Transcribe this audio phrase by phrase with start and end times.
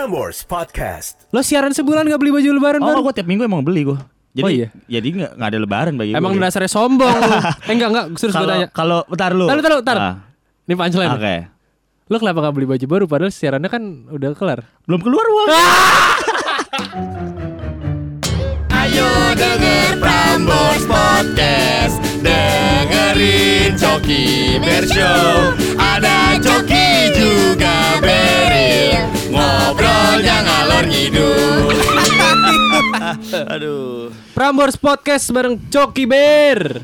[0.00, 1.28] Prambors Podcast.
[1.28, 3.00] Lo siaran sebulan gak beli baju lebaran Oh, baru?
[3.04, 4.00] gue tiap minggu emang beli gue.
[4.32, 4.72] Jadi, Oh, iya?
[4.88, 6.40] jadi nggak nggak ada lebaran bagi Emang gue.
[6.40, 7.36] dasarnya sombong lu.
[7.68, 8.66] Eh enggak enggak, serius gue Kalau tanya.
[8.72, 9.44] kalau bentar lu.
[9.44, 10.00] Taruh, taruh, taruh.
[10.00, 10.14] Ah,
[10.64, 11.12] Ini punchline.
[11.12, 11.34] Oke.
[12.08, 14.64] Lo kenapa gak beli baju baru padahal siarannya kan udah kelar?
[14.88, 15.48] Belum keluar uang.
[18.72, 19.04] Ayo
[19.36, 26.79] denger Prambors Podcast Dengerin Coki Bershow Ada Coki
[27.20, 31.68] juga Beril Ngobrolnya ngalor ngidul
[33.54, 34.08] Aduh.
[34.32, 36.80] Prambors Podcast bareng Coki Bear.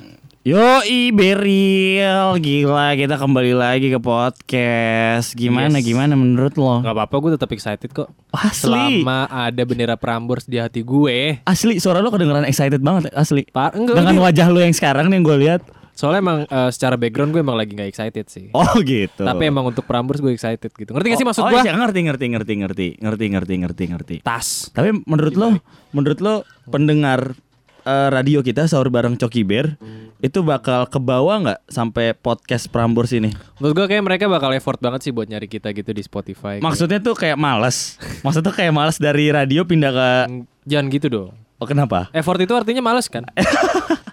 [0.47, 0.79] Yo
[1.11, 5.35] Beril, gila kita kembali lagi ke podcast.
[5.35, 5.87] Gimana Yes.
[5.87, 6.87] gimana menurut lo?
[6.87, 8.15] Gak apa-apa, gue tetap excited kok.
[8.31, 9.03] Asli.
[9.03, 11.43] Selama ada bendera Prambors di hati gue.
[11.43, 13.43] Asli suara lo kedengeran excited banget asli.
[13.51, 15.61] Par enggak, Dengan ini- wajah lo yang sekarang nih yang gue lihat.
[15.97, 18.53] Soalnya emang eh, secara background gue emang lagi gak excited sih.
[18.53, 19.25] Oh gitu.
[19.25, 20.93] Tapi emang untuk Prambors gue excited gitu.
[20.93, 21.61] Ngerti gak sih Oh, maksud oh, gue?
[21.65, 24.17] iya, ngerti ngerti ngerti ngerti ngerti ngerti ngerti ngerti.
[24.21, 24.69] Tas.
[24.77, 25.57] Tapi menurut lo,
[25.97, 26.35] menurut lo
[26.69, 27.33] pendengar
[27.83, 29.81] eh, radio kita sahur bareng Coki Bear
[30.21, 33.33] itu bakal ke bawah nggak sampai podcast Prambors ini?
[33.57, 36.61] Menurut gue kayak mereka bakal effort banget sih buat nyari kita gitu di Spotify.
[36.61, 37.97] Maksudnya tuh kayak males.
[38.25, 41.31] Maksudnya tuh kayak males dari radio pindah ke Kayak, Jangan gitu dong.
[41.57, 42.13] Oh kenapa?
[42.13, 43.25] Effort itu artinya males kan?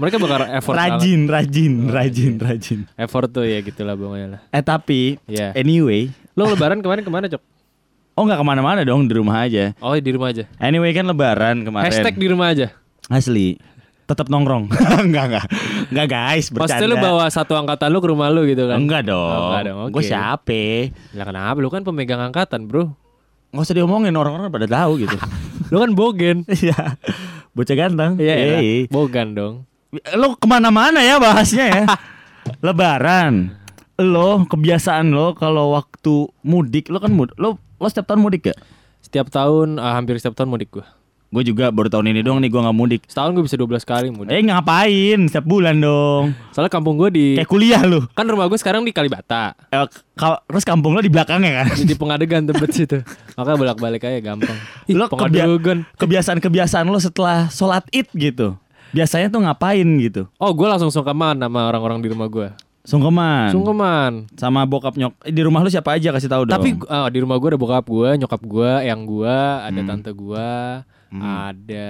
[0.00, 0.92] mereka bakal effort banget.
[0.96, 2.80] Rajin, rajin, rajin, rajin.
[2.96, 4.40] Effort tuh ya gitulah pokoknya lah.
[4.50, 5.52] Eh tapi Iya.
[5.52, 7.42] anyway, Lo lebaran kemarin ke mana Cok?
[8.10, 9.72] oh nggak ke mana-mana dong di rumah aja.
[9.78, 10.44] Oh di rumah aja.
[10.56, 11.88] Anyway kan Lebaran kemarin.
[11.88, 12.72] Hashtag di rumah aja.
[13.06, 13.56] Asli.
[14.04, 14.66] Tetap nongkrong.
[15.06, 15.46] enggak enggak.
[15.88, 16.82] Enggak guys, bercanda.
[16.82, 18.76] Pasti lu bawa satu angkatan lu ke rumah lu gitu kan?
[18.76, 19.22] Enggak dong.
[19.22, 19.92] Oh, enggak dong, oke.
[19.94, 20.62] Gue siapa?
[21.14, 21.58] Lah kenapa?
[21.62, 22.90] Lu kan pemegang angkatan bro.
[23.54, 25.14] Nggak usah diomongin orang-orang pada tahu gitu.
[25.70, 26.42] Lu kan bogen.
[26.50, 26.98] Iya.
[27.54, 28.18] Bocah ganteng.
[28.18, 28.46] Iya ya.
[28.58, 28.90] Yey.
[28.90, 29.66] Bogan dong.
[30.14, 31.82] Lo ke mana-mana ya bahasnya ya.
[32.64, 33.54] Lebaran.
[33.96, 38.58] Lo kebiasaan lo kalau waktu mudik lo kan mud lo lo setiap tahun mudik gak?
[39.00, 40.86] Setiap tahun, ah, hampir setiap tahun mudik gua.
[41.30, 43.02] Gue juga baru tahun ini doang nih gue nggak mudik.
[43.06, 44.30] Setahun gue bisa 12 kali mudik.
[44.30, 45.20] Eh ngapain?
[45.24, 46.34] Setiap bulan dong.
[46.50, 48.02] Soalnya kampung gue di Kayak kuliah lo.
[48.10, 49.54] kan rumah gue sekarang di Kalibata.
[49.70, 51.66] Eh, ka- terus kampung lo di belakangnya kan?
[51.78, 52.98] Di, Pengadegan tebet situ.
[53.38, 54.58] Makanya bolak-balik aja gampang.
[54.84, 55.46] Ih, lo kebia-
[55.94, 58.58] kebiasaan-kebiasaan lo setelah sholat id gitu.
[58.90, 60.26] Biasanya tuh ngapain gitu?
[60.36, 62.48] Oh, gue langsung sungkeman sama orang-orang di rumah gue.
[62.80, 63.52] Sungkeman.
[63.52, 64.12] Sungkeman.
[64.34, 65.12] Sama bokap nyok.
[65.22, 66.54] Eh, di rumah lu siapa aja kasih tahu dong.
[66.54, 69.86] Tapi ah, di rumah gue ada bokap gue, nyokap gue, yang gue, ada Hmm.
[69.86, 70.48] tante gue,
[71.12, 71.88] ada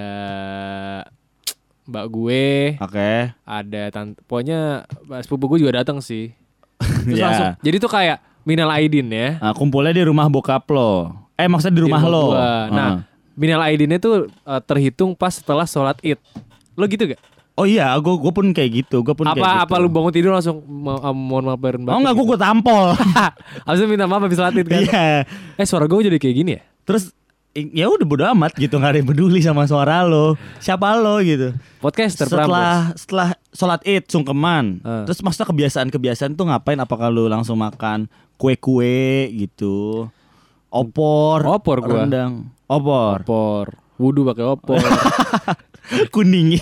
[1.83, 2.45] mbak gue,
[2.77, 3.13] Oke.
[3.41, 4.19] ada tante.
[4.23, 4.85] Pokoknya
[5.19, 6.31] sepupu gue juga datang sih.
[7.07, 7.25] Terus Ya.
[7.25, 7.51] langsung.
[7.61, 9.39] Jadi tuh kayak minal aidin ya.
[9.39, 11.13] Nah, kumpulnya di rumah bokap lo.
[11.35, 12.35] Eh maksudnya di rumah, lo.
[12.35, 12.67] gua.
[12.67, 12.97] Nah, Heeh.
[13.33, 16.19] minal aidinnya tuh eh, terhitung pas setelah sholat id.
[16.73, 17.21] Lo gitu gak?
[17.51, 19.01] Oh iya, gue gue pun kayak gitu.
[19.01, 19.63] Gue pun kayak Apa gitu.
[19.67, 22.95] apa lu bangun tidur langsung "Ma- ah, mohon maaf barin Oh enggak, gue gue tampol.
[23.67, 24.81] Habis itu minta maaf habis id kan.
[24.81, 25.27] Iya.
[25.55, 26.61] Eh suara gue jadi kayak gini ya?
[26.81, 27.11] Terus
[27.51, 31.51] ya udah bodo amat gitu nggak ada yang peduli sama suara lo siapa lo gitu
[31.77, 32.47] Podcaster Prambors.
[32.47, 35.03] setelah setelah sholat id sungkeman Eh.
[35.03, 38.07] terus maksudnya kebiasaan-kebiasaan tuh ngapain apakah lu langsung makan
[38.39, 40.07] kue-kue gitu
[40.71, 42.07] opor Opor gua.
[42.07, 43.65] rendang opor opor.
[43.99, 44.79] Wudhu pakai opor.
[46.09, 46.55] kuning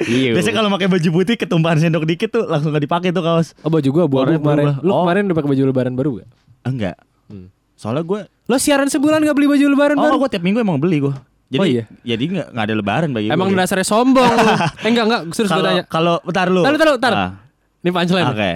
[0.00, 0.32] Iya.
[0.32, 3.68] biasanya kalau pakai baju putih ketumpahan sendok dikit tuh langsung gak dipakai tuh kaos Oh
[3.68, 4.66] baju gua Warnanya kemarin.
[4.80, 5.02] Lu Oh.
[5.02, 6.28] kemarin udah pakai baju lebaran baru gak?
[6.64, 7.48] enggak Hmm.
[7.74, 10.16] soalnya gue Lo siaran sebulan gak beli baju lebaran oh baru?
[10.18, 11.14] gue tiap minggu emang beli gue
[11.48, 11.84] jadi Oh, iya?
[12.02, 14.48] jadi nggak nggak ada lebaran bagi Emang gue dasarnya sombong lu.
[14.84, 15.84] Eh enggak enggak, serius gue tanya.
[15.86, 17.16] kalau bentar lu Taruh, taruh, taruh.
[17.18, 17.30] Ah,
[17.78, 18.26] Ini punchline.
[18.26, 18.50] oke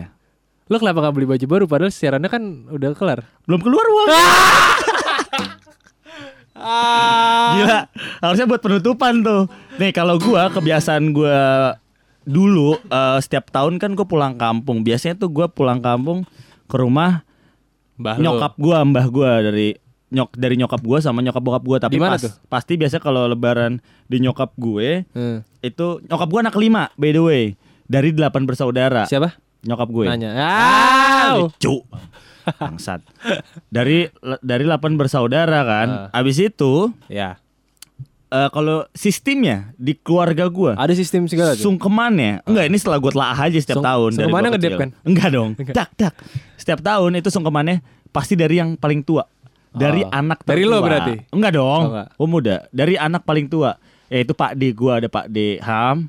[0.65, 3.25] Lo kenapa gak beli baju baru padahal siarannya kan udah kelar?
[3.45, 4.09] belum keluar uang
[6.63, 7.53] Ah.
[7.55, 7.79] Gila,
[8.21, 9.51] harusnya buat penutupan tuh.
[9.77, 11.75] Nih kalau gua kebiasaan gua
[12.23, 14.81] dulu eh, setiap tahun kan gua pulang kampung.
[14.81, 16.23] Biasanya tuh gua pulang kampung
[16.65, 17.27] ke rumah
[17.93, 19.77] Mbah nyokap gua, mbah gua dari
[20.09, 21.79] nyok dari nyokap gua sama nyokap bokap gua.
[21.79, 22.33] Tapi pas, tuh?
[22.47, 25.41] pasti biasa kalau lebaran di nyokap gue Hmm.
[25.61, 27.43] itu nyokap gua anak lima by the way
[27.85, 29.05] dari delapan bersaudara.
[29.05, 29.37] Siapa?
[29.63, 30.05] Nyokap gue.
[30.09, 30.31] Nanya.
[30.35, 31.33] Ah, Ah.
[31.39, 31.85] lucu.
[32.53, 33.01] Bangsat.
[33.69, 34.07] Dari
[34.39, 35.89] dari 8 bersaudara kan.
[36.09, 36.19] Ah.
[36.19, 37.39] Abis itu Ya.
[38.29, 41.69] eh, kalau sistemnya di keluarga gua Ada sistem segala tuh.
[41.69, 44.91] sungkemannya enggak ini setelah gue telah aja setiap Sung- tahun dari sungkemannya gua ngedep kan?
[45.03, 46.15] enggak dong dak dak
[46.55, 47.77] setiap tahun itu sungkemannya
[48.09, 49.29] pasti dari yang paling tua
[49.71, 50.09] dari Oh.
[50.11, 50.73] anak Dari tertua.
[50.73, 51.15] lo berarti?
[51.29, 52.09] enggak dong Oh, enggak.
[52.15, 53.77] oh muda dari anak paling tua
[54.07, 56.09] yaitu Pak D gua ada Pak D Ham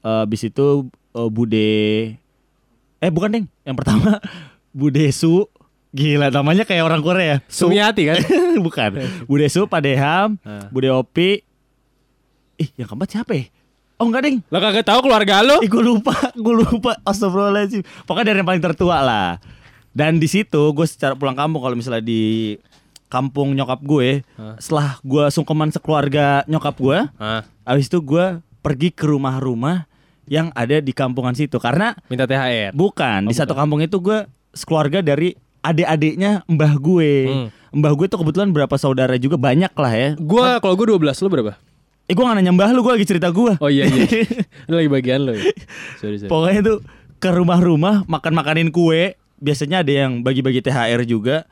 [0.00, 0.66] Eh, abis itu
[1.12, 1.70] eh, Bude
[2.98, 4.18] eh bukan deng yang pertama
[4.72, 5.46] Bude Su
[5.90, 8.18] Gila namanya kayak orang Korea Su Sumiati kan?
[8.66, 8.90] Bukan
[9.24, 10.66] Bude Su Pak Deham Ah.
[10.68, 11.44] Bude Opi
[12.54, 13.44] Ih yang keempat siapa ya
[13.96, 15.60] Oh enggak deng Lo kagak tahu keluarga lo?
[15.60, 19.28] Ih gue lupa Gue lupa Astagfirullahaladzim Pokoknya dari yang paling tertua lah
[19.88, 22.56] Dan di situ gue secara pulang kampung Kalau misalnya di
[23.06, 24.24] kampung nyokap gue.
[24.34, 24.56] Hah.
[24.56, 28.24] Setelah gue sungkeman sekeluarga nyokap gue, Hah, habis itu gue
[28.58, 29.84] pergi ke rumah-rumah
[30.24, 31.60] yang ada di kampungan situ.
[31.60, 32.72] Karena minta THR.
[32.72, 33.60] bukan di Oh, satu bukan.
[33.60, 37.12] kampung itu gue sekeluarga dari adik-adiknya mbah gue.
[37.28, 37.48] Hmm.
[37.72, 40.08] Mbah gue tuh kebetulan berapa saudara juga banyak lah ya.
[40.20, 41.52] Gua kalau gua 12 lu berapa?
[42.10, 43.56] Eh gue gak nanya mbah lu, gue lagi cerita gue.
[43.62, 44.04] Oh iya iya.
[44.68, 45.48] Lu lagi bagian lo ya.
[45.96, 46.28] Sorry sorry.
[46.28, 46.78] Pokoknya tuh
[47.22, 49.16] ke rumah-rumah makan-makanin kue.
[49.42, 51.48] Biasanya ada yang bagi-bagi THR juga.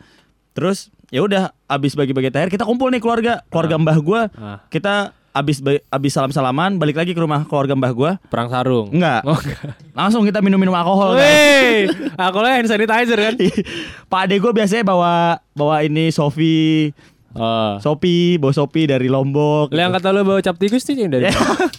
[0.52, 4.22] Terus ya udah abis bagi-bagi THR kita kumpul nih keluarga, keluarga mbah gua.
[4.36, 4.58] Ah.
[4.68, 8.12] Kita abis abis salam-salaman balik lagi ke rumah keluarga mbah gua.
[8.28, 8.90] Perang sarung.
[8.90, 9.22] Enggak.
[9.24, 9.74] Oh enggak.
[9.94, 11.14] Langsung kita minum-minum alkohol.
[11.14, 11.22] kan.
[11.22, 11.86] Wey,
[12.18, 13.34] aku lah hand sanitizer kan.
[14.10, 16.90] Pak ade gue biasanya bawa bawa ini Sofi,
[17.30, 17.78] Oh.
[17.78, 19.70] Sopi, bawa Sopi dari Lombok.
[19.70, 21.30] Yang kata lu bawa cap tikus yang dari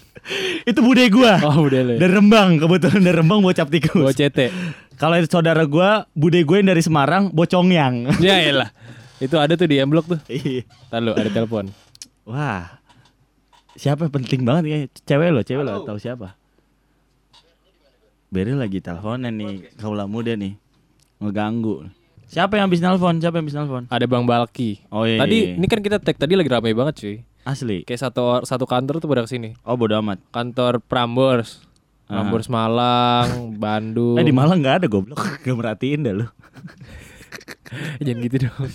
[0.69, 1.43] itu bude gua.
[1.43, 1.99] Oh, bude ya?
[1.99, 3.99] Dari Rembang, kebetulan dari Rembang bawa cap tikus.
[3.99, 4.47] bawa CT.
[4.95, 8.15] Kalau itu saudara gua, bude gue yang dari Semarang, Bocongyang.
[8.23, 8.71] Ya elah.
[9.19, 10.19] Itu ada tuh di M Block tuh.
[10.31, 10.63] Iya.
[10.87, 11.67] Ntar lu ada telepon.
[12.23, 12.80] Wah.
[13.79, 14.77] Siapa penting banget ya?
[15.07, 16.35] Cewek lo, cewek lo tahu siapa?
[18.31, 20.55] Beril lagi teleponan nih, kaula muda nih.
[21.19, 21.91] Ngeganggu.
[22.31, 23.19] Siapa yang habis nelpon?
[23.19, 23.83] Siapa yang habis nelpon?
[23.91, 24.79] Ada Bang Balki.
[24.87, 25.19] Oh iya.
[25.19, 25.59] Tadi iya.
[25.59, 27.15] ini kan kita tag tadi lagi ramai banget cuy.
[27.43, 27.83] asli.
[27.83, 29.51] Kayak satu satu kantor tuh pada ke sini.
[29.67, 30.23] Oh bodo amat.
[30.31, 31.67] Kantor Prambors.
[32.07, 33.27] Prambors Malang,
[33.63, 34.15] Bandung.
[34.15, 35.19] Eh di Malang nggak ada goblok.
[35.43, 36.27] Gak merhatiin dah lu.
[38.03, 38.71] Jangan gitu dong.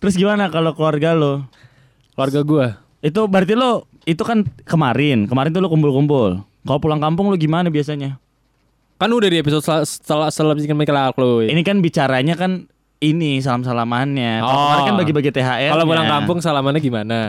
[0.00, 1.44] Terus gimana kalau keluarga lo?
[2.16, 2.66] Keluarga gua.
[3.04, 5.28] Itu berarti lo itu kan kemarin.
[5.28, 6.40] Kemarin tuh lo kumpul-kumpul.
[6.40, 8.16] Kalau pulang kampung lo gimana biasanya?
[8.96, 11.46] Kan udah di episode sel- setelah selanjutnya Michael Chloe.
[11.46, 12.66] Ini kan bicaranya kan
[12.98, 14.40] ini salam-salamannya.
[14.40, 14.62] Kalau Oh.
[14.66, 15.70] kemarin kan bagi-bagi THR.
[15.70, 17.20] Kalau pulang kampung salamannya gimana?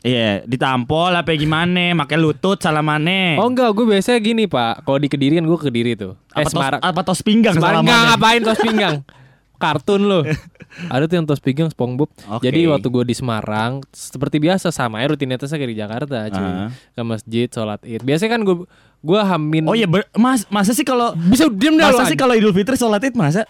[0.00, 1.90] Iya, ditampol apa gimana?
[1.92, 3.34] Makai lutut salamannya.
[3.36, 4.86] Oh enggak, gue biasanya gini pak.
[4.86, 6.14] Kalau di Kediri kan gue Kediri tuh.
[6.30, 6.78] apa Eh tos, Semarang.
[6.78, 7.90] apa tos pinggang Semarang salamannya?
[7.90, 8.94] enggak ngapain tos pinggang?
[9.56, 10.20] Kartun lo.
[10.92, 12.10] Ada tuh yang tos pinggang SpongeBob.
[12.30, 12.42] Oke.
[12.42, 16.42] Jadi waktu gue di Semarang seperti biasa sama ya rutinitasnya kayak di Jakarta cuy.
[16.42, 16.68] Ah.
[16.90, 18.00] Ke masjid, sholat Id.
[18.00, 18.56] Biasanya kan gue
[18.98, 22.32] gue hamin Oh iya, ber- mas, masa sih kalau bisa diem dah masa sih kalau
[22.32, 23.48] Idul Fitri sholat Id masa?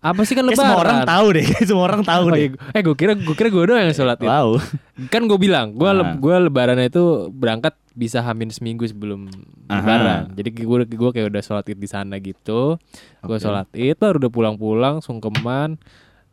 [0.00, 0.68] Apa sih kan Kayak lebaran?
[0.68, 2.40] semua orang tahu deh, kayak semua orang tahu Oh, deh.
[2.40, 2.48] iya.
[2.70, 4.28] Eh gue kira gue kira gue doang yang sholat Id.
[4.28, 4.48] Wow.
[5.08, 6.12] Kan gue bilang, gue Ah.
[6.12, 9.26] gue lebarannya itu berangkat bisa hamin seminggu sebelum
[9.66, 10.30] lebaran.
[10.34, 12.78] Jadi gue gue kayak udah sholat id di sana gitu.
[13.20, 15.76] Gue sholat id, baru udah pulang-pulang, sungkeman.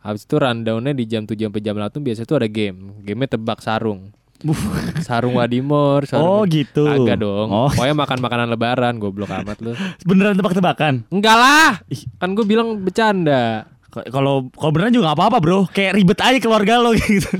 [0.02, 2.96] Habis itu rundownnya di jam 7 sampai jam 8 biasa itu ada game.
[3.04, 4.14] Gamenya tebak sarung.
[5.08, 6.86] sarung Wadimor, Oh, sarung gitu.
[6.86, 7.50] Agak dong.
[7.50, 7.70] Oh.
[7.74, 9.74] Pokoknya makan makanan lebaran, goblok amat lu.
[10.06, 11.10] Beneran tebak-tebakan.
[11.10, 11.72] Enggak lah.
[12.22, 13.66] Kan gue bilang bercanda.
[14.04, 17.32] Kalau kalau beneran juga gak apa-apa bro Kayak ribet aja keluarga lo gitu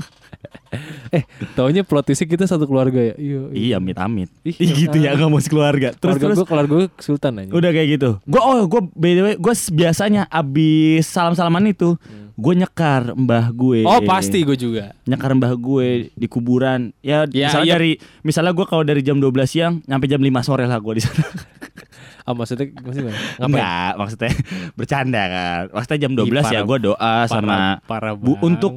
[1.08, 1.24] Eh,
[1.56, 3.14] taunya plot twistnya kita satu keluarga ya.
[3.16, 3.40] Iya.
[3.50, 6.84] Iya amit-amit Ih, Ih, gitu ya gak mau sekeluarga Terus Keluarga terus gue, keluarga gue
[7.00, 7.50] sultan aja.
[7.50, 11.96] Udah kayak gitu Gue oh gue by the way Gue biasanya abis salam-salaman itu
[12.34, 13.90] Gue nyekar mbah gue Hmm.
[13.90, 14.94] Oh pasti gue juga.
[15.02, 17.74] Nyekar mbah gue di kuburan Ya, Ya, misalnya iya.
[17.74, 21.02] dari Misalnya gue kalau dari jam 12 siang Nyampe jam 5 sore lah gue di
[21.02, 21.24] sana
[22.28, 23.16] Ah maksudnya maksudnya gimana?
[23.16, 23.48] Ngapain?
[23.48, 24.30] Enggak maksudnya
[24.78, 28.76] Bercanda kan Maksudnya jam 12 Ih, ya parah- gue doa sama parah Bu, untuk-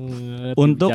[0.55, 0.91] untuk-.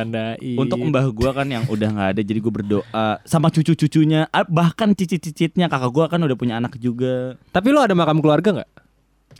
[0.57, 4.91] Untuk mbah gue kan yang udah nggak ada Jadi gue berdoa Sama cucu-cucunya ah, Bahkan
[4.91, 8.69] cicit-cicitnya Kakak gue kan udah punya anak juga Tapi lu ada makam keluarga nggak?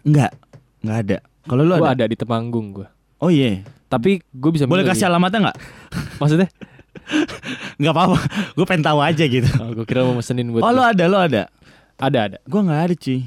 [0.03, 0.31] Enggak
[0.79, 1.97] Enggak ada Kalau lu Gue ada?
[1.97, 2.87] ada di Temanggung gue.
[3.17, 5.57] Oh iya Tapi gue bisa Boleh kasih alamatnya nggak?
[6.21, 6.49] Maksudnya?
[7.79, 8.17] Nggak apa-apa
[8.53, 10.61] Gue pengen tahu aja gitu Oh, gue kira mau mesenin buat.
[10.61, 11.49] Oh lo ada lo ada
[11.97, 12.37] Ada ada.
[12.45, 13.19] Gue nggak ada cuy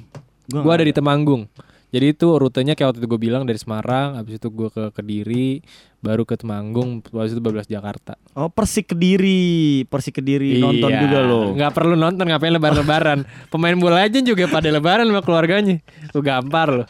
[0.47, 1.43] Gua Gue nggak ada di Temanggung.
[1.91, 5.59] Jadi itu rutenya kayak waktu itu gue bilang dari Semarang, habis itu gue ke Kediri,
[5.99, 8.15] baru ke Temanggung, habis itu bablas Jakarta.
[8.39, 13.19] Oh Persik Kediri Persik Kediri nonton Iya, juga lo Nggak perlu nonton, ngapain lebaran-lebaran.
[13.53, 15.83] Pemain bola aja juga pada lebaran sama keluarganya.
[16.15, 16.85] Lu gampar lo.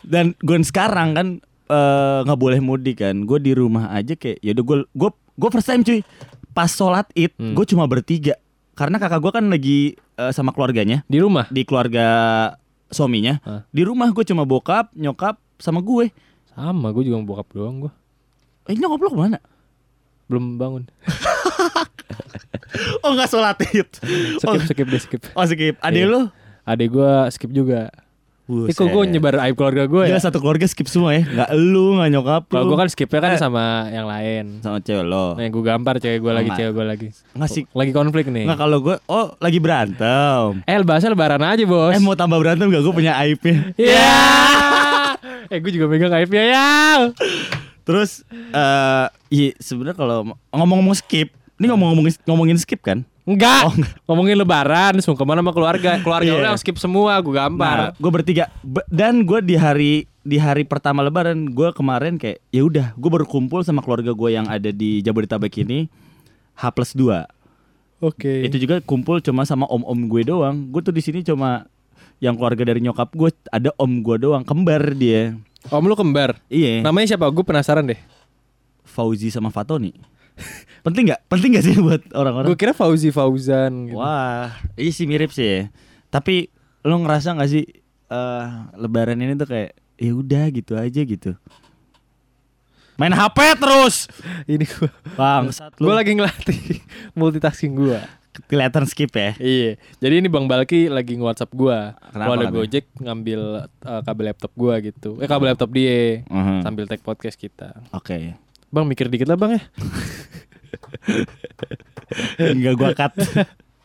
[0.00, 1.26] Dan gue sekarang kan
[1.68, 5.48] eh, nggak boleh mudik kan Gue di rumah aja kayak ya udah gue gue gue
[5.52, 6.00] first time cuy
[6.52, 7.52] Pas sholat id Hmm.
[7.52, 8.36] gue cuma bertiga
[8.78, 9.78] Karena kakak gue kan lagi
[10.14, 11.50] eh, sama keluarganya Di rumah.
[11.50, 12.06] Di keluarga
[12.88, 13.66] suaminya Hah?
[13.74, 16.14] Di rumah gue cuma bokap, nyokap, sama gue
[16.54, 17.92] Sama, gue juga bokap doang gue.
[18.70, 19.38] Eh nyokap lo ke mana?
[20.30, 20.86] Belum bangun.
[23.02, 23.88] Oh nggak sholat id
[24.38, 25.22] Skip, skip deh, skip.
[25.32, 26.12] Oh skip Adek Iya.
[26.12, 26.20] lo?
[26.68, 27.88] Adek gue skip juga.
[28.48, 29.12] Eh kok gue Buset.
[29.12, 30.16] nyebar aib keluarga gue ya?
[30.16, 33.36] Satu keluarga skip semua ya Gak lu, gak nyokap Kalau gue kan skipnya kan Eh.
[33.36, 34.44] sama yang lain.
[34.58, 37.08] Sama cewek lo Nah, yang gue gampar cewek gue lagi, cewek gue lagi.
[37.34, 38.44] Ngasih Lagi konflik nih.
[38.44, 41.92] Nggak kalau gue Oh lagi berantem Eh, bahasa lebaran aja, Bos.
[41.92, 42.80] Eh mau tambah berantem gak?
[42.80, 44.16] Gue punya aibnya Iya.
[45.52, 46.68] eh, gue juga megang aibnya ya.
[47.82, 50.16] Terus eh iya sebenarnya kalau
[50.50, 53.62] ngomong-ngomong skip Ini ngomong-ngomongin ngomongin skip kan Enggak.
[53.62, 53.92] Oh, enggak.
[54.08, 56.00] Ngomongin lebaran, sungkeman sama keluarga.
[56.00, 56.40] Keluarga Iya.
[56.40, 57.78] lu yang skip semua, gue Nah gampar.
[57.92, 59.92] gue bertiga Be- Dan gue di hari
[60.24, 64.30] di hari pertama lebaran gue kemarin kayak ya udah gue baru kumpul sama keluarga gue
[64.30, 65.88] yang ada di Jabodetabek ini
[66.54, 67.24] H plus 2
[67.98, 68.44] Oke.
[68.44, 71.64] itu juga kumpul cuma sama om-om gue doang gue tuh di sini cuma
[72.18, 75.32] yang keluarga dari nyokap gue ada om gue doang kembar dia
[75.64, 76.38] Om lu kembar.
[76.46, 77.26] iya Namanya siapa?
[77.28, 77.98] Gue penasaran deh.
[78.84, 79.90] Fauzi sama Fatoni
[80.84, 83.86] penting nggak penting nggak sih buat orang-orang Gue kira Fauzi Fauzan.
[83.86, 83.94] Gitu.
[83.94, 85.60] wah iya sih mirip sih ya.
[86.08, 86.48] tapi
[86.80, 87.64] lo ngerasa nggak sih
[88.06, 91.34] eh lebaran ini tuh kayak ya udah gitu aja gitu
[92.94, 94.10] main HP terus
[94.50, 94.90] Ini gue.
[95.14, 97.98] bang Gue lagi ngelatih multitasking gue.
[98.46, 99.82] kelihatan skip ya Iya.
[99.98, 101.98] Jadi ini Bang Balki lagi nge-WhatsApp gua.
[102.08, 102.54] Kenapa Kalau ada?
[102.54, 103.40] Gojek ngambil
[103.82, 105.18] uh, kabel laptop gua gitu.
[105.18, 106.62] Eh kabel laptop dia Mhm.
[106.62, 107.74] sambil take podcast kita.
[107.90, 108.38] Oke.
[108.68, 109.62] Bang mikir dikit lah Bang ya.
[112.38, 113.12] Enggak gua cut.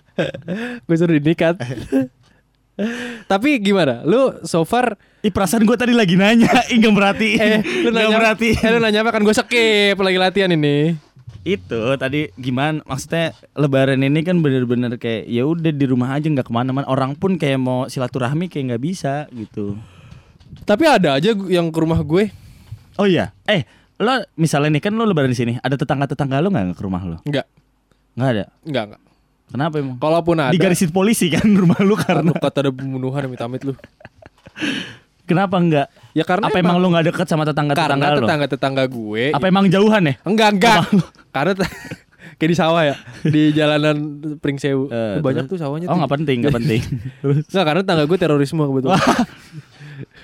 [0.85, 1.57] gue suruh dinikat.
[3.31, 4.01] Tapi gimana?
[4.01, 7.39] Lu so far Ih perasaan gua tadi lagi nanya, Ih nggak merhatiin.
[7.39, 8.59] eh lu nanya merhatiin.
[8.59, 10.97] eh, lu nanya apa kan gue skip lagi latihan ini.
[11.43, 12.83] Itu tadi gimana?
[12.83, 16.83] Maksudnya Lebaran ini kan bener-bener kayak ya udah di rumah aja nggak ke mana-mana.
[16.87, 19.79] Orang pun kayak mau silaturahmi kayak nggak bisa gitu.
[20.63, 22.31] Tapi ada aja yang ke rumah gue.
[22.95, 23.31] Oh iya.
[23.47, 23.63] Eh
[24.03, 27.17] lo misalnya nih kan lo Lebaran di sini, ada tetangga-tetangga lo nggak ke rumah lo?
[27.24, 27.48] Enggak.
[28.13, 28.43] Nggak ada.
[28.62, 29.01] Enggak, enggak.
[29.43, 29.98] Kenapa emang?
[29.98, 32.29] Kalaupun ada Di garisin polisi kan rumah lu karena.
[32.29, 33.74] Aduh, kata ada pembunuhan amit-amit lu.
[35.24, 35.88] Kenapa enggak?
[36.12, 38.27] Ya karena Apa emang lu nggak deket sama tetangga-tetangga karena lo?
[38.27, 40.13] tetangga-tetangga gue Apa emang jauhan ya?
[40.27, 40.79] Enggak, enggak.
[41.31, 41.53] Karena
[42.38, 43.95] kayak di sawah ya, di jalanan
[44.38, 44.91] Pringsewu.
[44.91, 45.55] Eh, banyak terus?
[45.55, 46.81] tuh sawahnya Oh nggak penting, nggak penting.
[47.24, 49.00] Terus Enggak, karena tetangga gue terorisme kebetulan.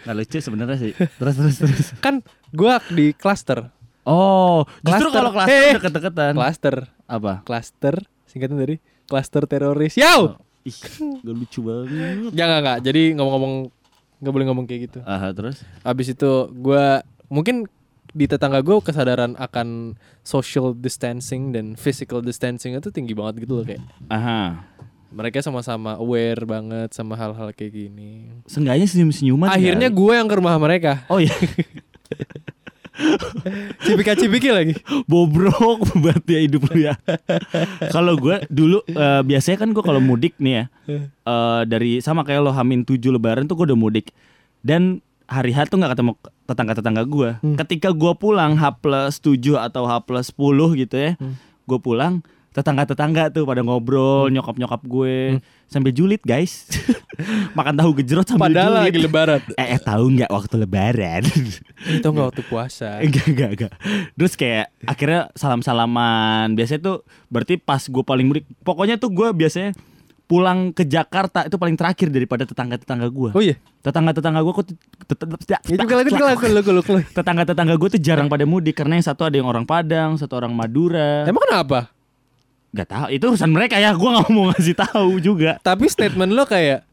[0.04, 0.92] Nggak lucu sebenarnya sih.
[0.94, 1.88] Terus terus terus.
[2.00, 3.70] kan gue di klaster.
[4.04, 5.18] Oh, justru Cluster.
[5.22, 5.72] kalau kelas Eh.
[5.78, 6.34] deket-deketan.
[6.34, 6.76] Klaster.
[7.06, 7.34] Apa?
[7.46, 7.96] Klaster
[8.26, 9.94] singkatan dari klaster teroris.
[9.96, 10.38] Yau.
[10.66, 10.76] Ih,
[11.22, 12.34] gak lucu banget.
[12.34, 12.78] Jangan enggak.
[12.84, 13.54] Jadi ngomong-ngomong
[14.20, 15.00] nggak boleh ngomong kayak gitu.
[15.06, 15.62] Aha, terus?
[15.82, 16.86] Habis itu gue
[17.30, 17.70] mungkin
[18.10, 19.94] di tetangga gue kesadaran akan
[20.26, 24.66] social distancing dan physical distancing itu tinggi banget gitu loh kayak Aha.
[25.10, 28.30] Mereka sama-sama aware banget sama hal-hal kayak gini.
[28.46, 29.98] Seenggaknya senyum-senyuman Akhirnya kali.
[29.98, 31.04] gue yang ke rumah mereka.
[31.10, 31.34] Oh iya
[33.80, 34.76] Cipika-cipiki lagi.
[35.08, 36.94] Bobrok banget ya hidup lu ya
[37.96, 40.64] Kalau gue dulu eh, Biasanya kan gue kalau mudik nih ya
[41.24, 44.12] eh, Dari sama kayak lo Hamin 7 lebaran tuh gue udah mudik
[44.60, 45.00] Dan
[45.32, 46.12] hari H tuh gak ketemu
[46.44, 51.12] tetangga-tetangga gue Ketika gue pulang H plus 7 atau H plus 10 gitu ya
[51.64, 52.20] Gue pulang
[52.50, 55.38] Tetangga-tetangga tuh pada ngobrol Nyokap-nyokap gue
[55.70, 56.66] Sambil julid guys
[57.58, 59.42] Makan tahu gejrot sambil Padahal julid lagi lebaran.
[59.60, 61.24] Eh, eh tahu nggak waktu lebaran
[61.88, 63.00] Itu nggak waktu puasa.
[63.06, 63.72] Enggak, enggak, enggak.
[64.16, 66.56] Terus kayak akhirnya salam-salaman.
[66.56, 68.46] Biasanya tuh berarti pas gue paling mudik.
[68.64, 69.76] Pokoknya tuh gue biasanya
[70.30, 73.30] pulang ke Jakarta itu paling terakhir daripada tetangga-tetangga gue.
[73.34, 73.58] Oh iya.
[73.82, 74.68] Tetangga-tetangga gue kok
[77.18, 80.54] tetangga-tetangga gue tuh jarang pada mudik karena yang satu ada yang orang Padang, satu orang
[80.54, 81.26] Madura.
[81.26, 81.99] Emang kenapa?
[82.70, 83.98] Gak tahu, itu urusan mereka ya.
[83.98, 85.58] Gue nggak mau ngasih tahu juga.
[85.60, 86.86] Tapi statement lo kayak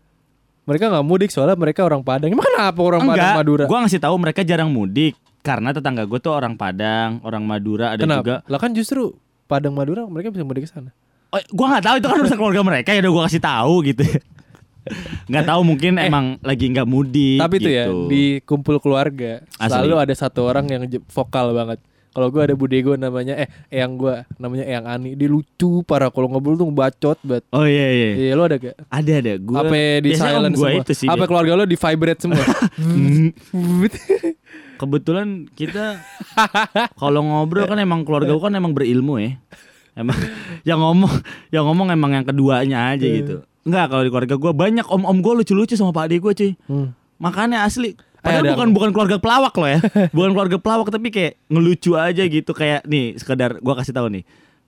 [0.67, 2.33] mereka nggak mudik soalnya mereka orang Padang.
[2.33, 3.65] Emang kenapa orang Padang Enggak, Madura?
[3.69, 5.15] gue ngasih tahu mereka jarang mudik
[5.45, 8.21] karena tetangga gue tuh orang Padang, orang Madura ada kenapa?
[8.25, 8.35] juga.
[8.49, 9.15] Lah kan justru
[9.47, 10.91] Padang Madura mereka bisa mudik ke sana.
[11.35, 14.03] Oh, gua nggak tahu itu kan urusan keluarga mereka ya udah gua kasih tahu gitu.
[15.27, 17.39] Nggak tahu mungkin emang lagi nggak mudik.
[17.39, 17.43] Eh.
[17.43, 18.07] Tapi itu ya gitu.
[18.07, 19.75] di kumpul keluarga Asli.
[19.75, 21.83] selalu ada satu orang yang vokal banget.
[22.17, 26.09] Kalau gue ada bude gue namanya eh eyang gue namanya eyang Ani dia lucu parah
[26.09, 27.45] kalau ngobrol tuh bacot banget.
[27.53, 28.11] Oh iya iya.
[28.17, 28.73] Iya lo ada gak?
[28.89, 29.69] Ada ada gua.
[29.69, 30.81] Apa di silent gua semua?
[30.81, 31.09] itu sih.
[31.13, 31.29] Apa dia.
[31.29, 32.41] keluarga lo di vibrate semua?
[34.81, 36.01] Kebetulan kita
[36.97, 39.37] kalau ngobrol kan emang keluarga gua kan emang berilmu ya.
[39.93, 40.17] Emang
[40.69, 41.13] yang ngomong
[41.53, 43.17] yang ngomong emang yang keduanya aja Iya.
[43.21, 43.37] gitu.
[43.69, 46.57] Enggak kalau di keluarga gua banyak om-om gua lucu-lucu sama pak ade gua cuy.
[46.65, 46.97] Hmm.
[47.21, 47.97] Makanya asli
[48.27, 49.79] Padahal ada- bukan bukan keluarga pelawak loh ya.
[50.17, 54.25] bukan keluarga pelawak tapi kayak ngelucu aja gitu kayak nih sekedar gua kasih tahu nih.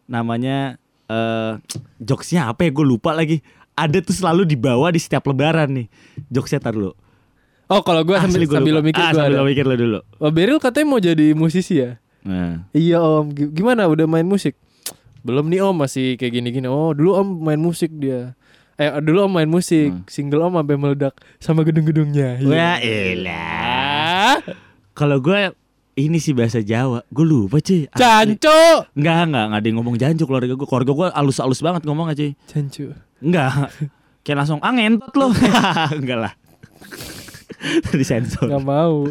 [0.07, 1.53] Namanya eh
[1.99, 3.43] jokesnya apa ya gue lupa lagi.
[3.75, 5.87] Ada tuh selalu dibawa di setiap lebaran nih.
[6.31, 6.91] Jokesnya tar lu.
[7.69, 9.41] Oh kalau gue sambil, Asli gua sambil lo mikir ah, gue sambil ada.
[9.41, 10.01] lo mikir lo dulu.
[10.19, 12.01] Oh, Beril katanya mau jadi musisi ya?
[12.25, 12.65] Nah.
[12.73, 14.57] Iya om, gimana udah main musik?
[15.21, 16.65] Belum nih om masih kayak gini-gini.
[16.65, 18.33] Oh dulu om main musik dia.
[18.79, 20.07] Eh dulu om main musik, Hmm.
[20.07, 22.39] single om sampai meledak sama gedung-gedungnya.
[22.39, 22.47] Iya.
[22.47, 24.35] Wah elah.
[24.95, 25.51] Kalau gue
[25.95, 27.03] ini sih bahasa Jawa.
[27.11, 27.91] Gue lupa cuy.
[27.91, 28.55] Cancu.
[28.95, 30.63] Enggak, enggak, enggak ada yang ngomong jancu keluarga gue.
[30.63, 32.31] Keluarga gue alus-alus banget ngomongnya cuy.
[32.47, 32.95] Cancu.
[33.19, 33.75] Enggak.
[34.23, 35.35] Kayak langsung ah ngentot lo.
[35.99, 36.33] enggak lah.
[37.59, 38.47] Tadi sensor.
[38.47, 39.11] Gak mau.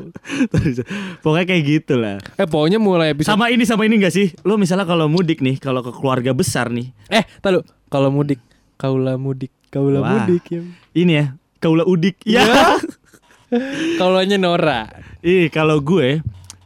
[1.20, 2.24] Pokoknya kayak gitu lah.
[2.40, 3.36] Eh pokoknya mulai episode.
[3.36, 4.32] Sama ini sama ini enggak sih?
[4.48, 6.96] Lo misalnya kalau mudik nih, kalau ke keluarga besar nih.
[7.12, 7.60] Eh tahu
[7.92, 8.40] kalau mudik,
[8.80, 10.12] kaulah mudik, kaulah Wah.
[10.26, 10.62] mudik ya.
[10.96, 11.26] Ini ya,
[11.60, 12.20] kaula udik.
[12.28, 12.44] Ya.
[13.96, 14.92] Kalau hanya Nora.
[15.24, 16.20] Ih, kalau gue,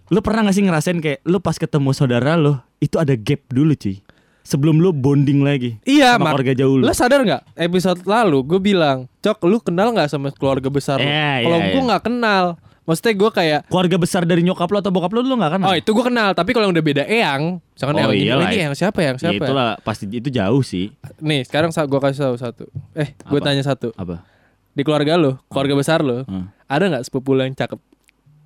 [0.09, 3.77] lu pernah gak sih ngerasain kayak lu pas ketemu saudara lu itu ada gap dulu
[3.77, 4.01] cuy.
[4.41, 5.77] Sebelum lu bonding lagi.
[5.85, 6.41] Iya, sama Mak.
[6.41, 6.83] keluarga jauh lu.
[6.89, 11.05] Lo sadar nggak episode lalu gue bilang, Cok, lu kenal nggak sama keluarga besar lu?
[11.05, 11.87] Iya, Kalau iya, gue iya.
[11.93, 12.45] nggak kenal,
[12.81, 15.67] maksudnya gue kayak Keluarga besar dari nyokap lu atau bokap lu lu gak kenal?
[15.67, 18.47] Oh itu gue kenal, tapi kalau yang udah beda eyang, misalkan Oh, eyang ini, iyalah.
[18.47, 19.43] ini eyang siapa yang Ya siapa?
[19.43, 20.89] itulah pasti itu jauh sih.
[21.19, 22.63] Nih sekarang gue kasih tahu satu.
[22.93, 23.93] Eh gue tanya satu.
[23.93, 24.25] Apa?
[24.71, 26.47] Di keluarga lo, keluarga besar lo, Hmm.
[26.65, 27.77] ada nggak sepupu lo yang cakep?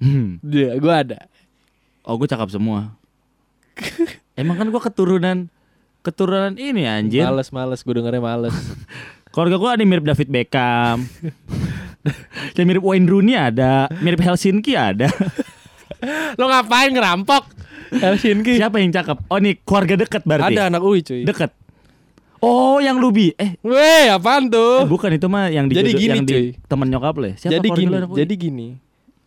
[0.01, 0.42] Hmm.
[0.42, 1.20] Dia, gue ada.
[2.04, 2.94] Oh, gue cakep semua.
[4.36, 5.48] Emang kan gua keturunan
[6.00, 7.24] keturunan ini anjir.
[7.24, 8.54] Males males, gue dengernya males.
[9.32, 11.04] Keluarga gua ada yang mirip David Beckham.
[12.58, 15.10] yang mirip Wayne Rooney ada, mirip Helsinki ada.
[16.40, 17.44] lo ngapain ngerampok?
[17.96, 18.58] Helsinki.
[18.58, 19.18] Siapa yang cakep?
[19.30, 20.56] Oh, nih keluarga dekat berarti.
[20.58, 21.22] Ada anak Uwi cuy.
[21.26, 21.52] Dekat.
[22.46, 23.34] Oh, yang Lubi.
[23.42, 24.86] Eh, Weh, apaan eh, tuh?
[24.86, 26.48] bukan itu mah yang di Jadi gini, yang di cuy.
[26.70, 27.26] teman nyokap lo.
[27.26, 27.36] ya?
[27.42, 28.68] Siapa jadi gini, jadi gini.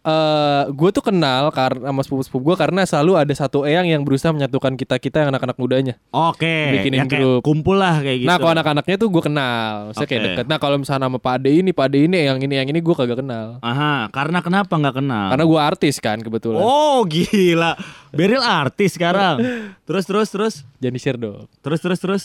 [0.09, 4.33] Eh, gue tuh kenal karena sama sepupu-sepupu gue karena selalu ada satu eyang yang berusaha
[4.33, 6.01] menyatukan kita kita yang anak-anak mudanya.
[6.09, 7.41] Oke, bikinin yang kayak grup.
[7.45, 8.29] kumpul lah kayak gitu.
[8.31, 10.29] Nah kalau anak-anaknya tuh gue kenal, saya kayak Oke.
[10.33, 10.45] deket.
[10.49, 12.95] Nah kalau misalnya sama Pak Ade ini, Pak Ade ini, yang ini, yang ini gue
[12.97, 13.61] kagak kenal.
[13.61, 15.27] Aha, karena kenapa nggak kenal?
[15.35, 16.63] Karena gue artis kan kebetulan.
[16.65, 17.77] Oh gila,
[18.09, 19.45] Beril artis sekarang.
[19.85, 21.45] Terus terus terus Jadi share dong.
[21.61, 22.23] terus terus terus.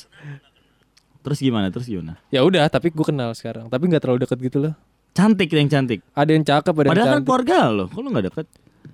[1.24, 1.68] Terus gimana?
[1.72, 2.20] Terus gimana?
[2.32, 3.72] Ya udah, tapi gue kenal sekarang.
[3.72, 4.76] Tapi nggak terlalu deket gitu loh.
[5.14, 6.02] Cantik yang cantik.
[6.18, 8.48] Ada yang cakep, ada yang Padahal kan keluarga lo, kok lo nggak deket?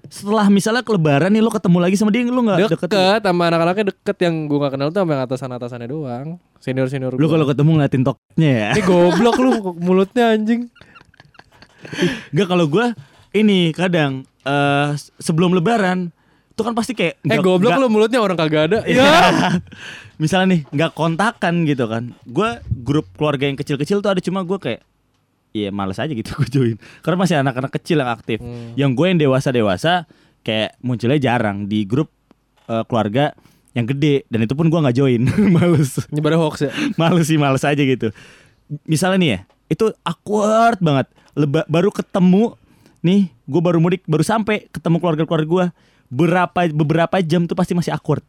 [0.09, 3.21] Setelah misalnya ke lebaran nih lo ketemu lagi sama dia, lo nggak deket, deket?
[3.23, 6.27] sama anak-anaknya deket yang gue gak kenal tuh sama yang atasan-atasannya doang.
[6.59, 8.69] Senior-senior Lo kalau ketemu ngeliatin toknya ya?
[8.75, 9.51] Ini goblok lu
[9.87, 10.67] mulutnya anjing.
[12.35, 12.85] Gak kalau gue
[13.31, 14.89] ini kadang eh
[15.21, 16.11] sebelum lebaran
[16.51, 18.79] itu kan pasti kayak Eh goblok lu mulutnya orang kagak ada.
[18.83, 19.07] Ya.
[20.21, 22.11] Misalnya nih nggak kontakan gitu kan.
[22.27, 24.83] Gue grup keluarga yang kecil-kecil tuh ada cuma gue kayak
[25.51, 28.73] Iya males aja gitu gue join Karena masih anak-anak kecil yang aktif Hmm.
[28.73, 30.05] Yang gue yang dewasa-dewasa
[30.41, 32.13] Kayak munculnya jarang Di grup
[32.65, 33.33] eh, keluarga
[33.71, 35.21] yang gede Dan itu pun gue nggak join
[35.55, 36.71] Males Nyebar hoax ya.
[37.01, 38.13] Males sih males aja gitu
[38.83, 42.53] Misalnya nih ya Itu awkward banget Leba, Baru ketemu
[42.99, 45.65] Nih gue baru mudik Baru sampai ketemu keluarga-keluarga gue
[46.09, 48.21] Berapa beberapa jam tuh pasti masih awkward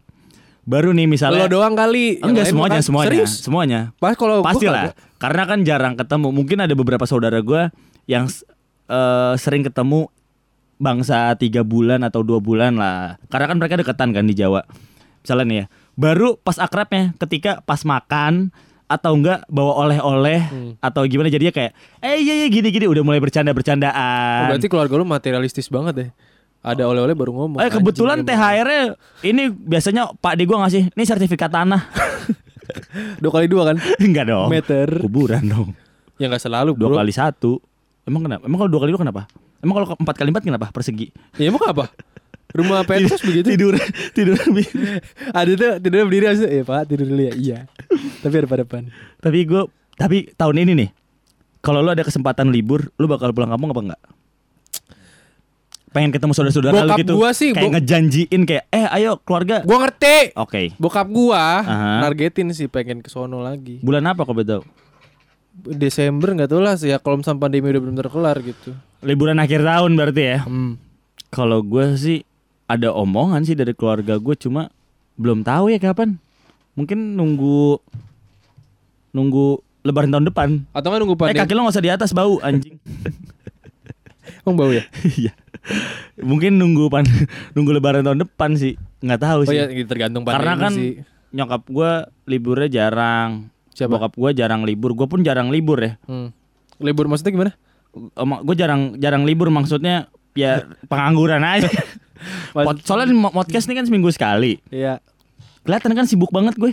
[0.63, 2.21] Baru nih misalnya Lo doang kali.
[2.21, 2.85] Enggak semuanya makan.
[2.85, 3.33] semuanya Serius?
[3.41, 4.93] semuanya Pas kalau pasti lah.
[5.21, 7.69] Karena kan jarang ketemu mungkin ada beberapa saudara gue
[8.09, 8.27] yang
[8.89, 10.09] eh, sering ketemu
[10.81, 14.65] bangsa tiga bulan atau dua bulan lah karena kan mereka deketan kan di Jawa
[15.21, 18.49] misalnya nih ya baru pas akrabnya ketika pas makan
[18.89, 20.73] atau enggak bawa oleh-oleh Hmm.
[20.83, 24.95] atau gimana jadinya kayak eh iya iya gini gini udah mulai bercanda Oh, berarti keluarga
[24.99, 26.11] lu materialistis banget deh.
[26.61, 27.57] Ada oleh-oleh baru ngomong.
[27.63, 28.21] Eh kebetulan.
[28.21, 31.87] THR-nya ini biasanya Pak di gua ngasih ini sertifikat tanah
[33.23, 33.77] dua kali dua kan?
[34.03, 34.89] enggak dong Meter.
[35.01, 35.69] kuburan dong
[36.17, 36.99] Ya nggak selalu dua bro.
[37.01, 37.59] kali satu
[38.05, 39.23] emang kenapa emang kalau dua kali dua kenapa
[39.59, 41.89] emang kalau empat kali empat kenapa persegi Ya emang apa?
[42.51, 43.47] Rumah Petrus begitu.
[43.47, 43.75] tidur
[44.11, 44.35] tidur
[45.31, 46.45] Ada tuh tidur berdiri aja.
[46.45, 47.33] Ya pak tidur dulu ya.
[47.33, 47.59] Iya.
[48.21, 48.91] Tapi ada depan.
[49.19, 49.63] tapi gue
[49.95, 50.91] tapi tahun ini nih
[51.61, 54.03] kalau lu ada kesempatan libur lu bakal pulang kampung apa enggak
[55.91, 59.79] pengen ketemu saudara-saudara lu gitu gua sih, kayak bo- ngejanjiin kayak eh ayo keluarga Gua
[59.81, 60.33] ngerti.
[60.35, 61.93] oke Bokap gua Aha.
[62.01, 63.79] nargetin sih pengen ke sono lagi.
[63.81, 64.63] bulan apa kau betul
[65.53, 68.71] Desember nggak tahu lah sih ya kalau misalnya pandemi udah benar kelar gitu.
[69.01, 70.79] liburan akhir tahun berarti ya Hmm.
[71.29, 72.23] kalau gue sih
[72.65, 74.71] ada omongan sih dari keluarga gue cuma
[75.17, 76.17] belum tahu ya kapan
[76.73, 77.83] mungkin nunggu
[79.11, 79.47] nunggu
[79.83, 81.41] lebaran tahun depan Atau nggak nunggu eh pandemi?
[81.41, 82.79] kaki lo gak usah di atas bau anjing
[84.43, 84.85] Emang bau ya?
[85.21, 85.33] Iya.
[86.19, 87.05] Mungkin nunggu pan
[87.53, 88.75] nunggu lebaran tahun depan sih.
[89.01, 89.57] nggak tahu Oh sih.
[89.57, 91.01] ya tergantung pandemi Karena kan sih.
[91.31, 91.91] nyokap gua
[92.25, 93.49] liburnya jarang.
[93.73, 93.97] Siapa?
[93.97, 94.93] Bokap gua jarang libur.
[94.93, 95.97] Gua pun jarang libur ya.
[96.05, 96.33] Hmm.
[96.81, 97.53] Libur maksudnya gimana?
[98.41, 101.69] Gue jarang jarang libur maksudnya ya pengangguran aja.
[102.87, 104.61] Soalnya podcast ini kan seminggu sekali.
[104.71, 105.03] Iya.
[105.61, 106.73] Kelihatan kan sibuk banget gue.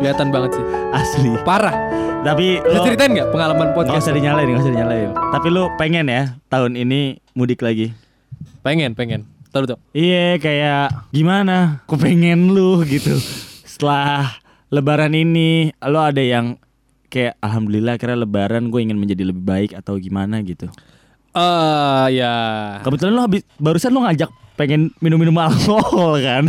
[0.00, 0.64] Kelihatan banget sih.
[0.96, 1.30] Asli.
[1.44, 1.76] Parah.
[2.24, 4.04] Tapi Bisa lo ceritain nggak pengalaman Gak podcast?
[4.08, 5.10] usah dinyalain, gak usah dinyalain.
[5.12, 7.92] Tapi lu pengen ya tahun ini mudik lagi.
[8.64, 9.28] Pengen, pengen.
[9.52, 9.78] Tahu tuh.
[9.92, 11.84] Iya kayak gimana?
[11.84, 13.12] Aku pengen lu gitu.
[13.68, 14.40] Setelah
[14.72, 16.56] lebaran ini lo ada yang
[17.12, 20.68] kayak alhamdulillah kira lebaran gue ingin menjadi lebih baik atau gimana gitu.
[21.36, 22.34] Eh ya.
[22.80, 26.48] Kebetulan lo habis barusan lo ngajak pengen minum-minum alkohol kan.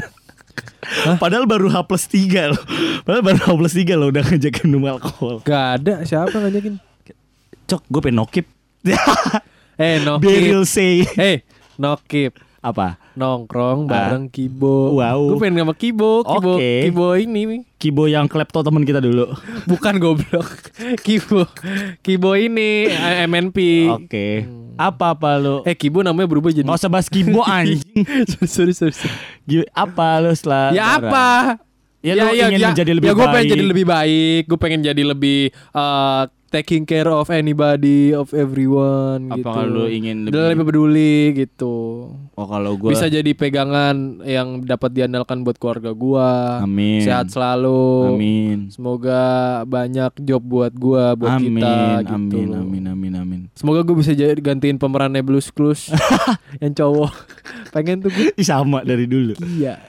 [1.18, 2.60] Padahal baru H plus 3 lo
[3.02, 6.76] Padahal baru H plus 3 lo udah ngajak minum alkohol Gak ada siapa ngajakin.
[7.66, 8.46] Cok gue pengen nokip
[9.78, 10.68] Eh no Beryl keep.
[10.68, 11.38] say Eh
[11.76, 12.36] no keep.
[12.62, 13.02] Apa?
[13.12, 14.14] Nongkrong Ah.
[14.14, 14.94] bareng Kibo.
[14.96, 15.34] Wow.
[15.34, 16.22] Gue pengen sama Kibo.
[16.22, 16.54] Kibo.
[16.56, 16.86] Oke.
[16.86, 17.66] Kibo ini.
[17.76, 19.34] Kibo yang klepto temen kita dulu
[19.66, 20.46] Bukan goblok.
[21.06, 21.50] Kibo.
[22.00, 22.86] Kibo ini
[23.26, 23.58] MNP.
[23.90, 24.46] Oke.
[24.82, 25.62] Apa apa lu?
[25.62, 27.86] Eh Kibo namanya berubah jadi Nggak usah bahas kibo anjing.
[28.50, 29.14] sorry, sorry, sorry.
[29.70, 31.28] Apa lu setelah Ya apa?
[32.02, 33.54] Ya, lu ingin menjadi lebih ya, gue pengen baik.
[33.54, 34.42] jadi lebih baik.
[34.50, 35.40] Gue pengen jadi lebih
[35.72, 39.48] uh, taking care of anybody, of everyone Apa gitu.
[39.50, 41.76] kalau lu ingin lebih, lebih- peduli gitu.
[42.32, 46.60] Oh kalau gua Bisa jadi pegangan yang dapat diandalkan buat keluarga gua.
[46.60, 47.00] Amin.
[47.00, 48.14] Sehat selalu.
[48.14, 48.58] Amin.
[48.68, 49.22] Semoga
[49.64, 51.74] banyak job buat gua, buat Amin, kita
[52.06, 52.36] gitu.
[52.38, 53.42] amin, amin, amin, amin.
[53.54, 55.88] Semoga gue bisa jadi gantiin pemerannya Blues Clues
[56.62, 57.16] yang cowok.
[57.74, 58.12] Pengen tuh.
[58.12, 59.40] Ih, sama dari dulu.
[59.40, 59.80] Iya,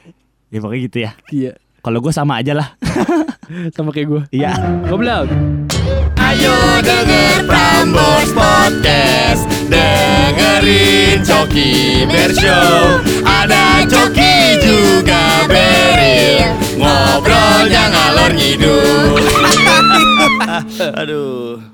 [0.46, 1.10] Ya pokoknya gitu ya.
[1.28, 1.52] iya.
[1.80, 2.78] Kalau gue sama aja lah.
[3.74, 4.22] Sama kayak gue.
[4.32, 4.54] Iya.
[4.86, 5.26] Goblok.
[6.32, 9.44] Ayo denger Prambors Podcast.
[9.68, 19.20] Dengerin Coki Bershow Ada Coki juga Beril Ngobrolnya ngalor ngidul.
[21.04, 21.71] Aduh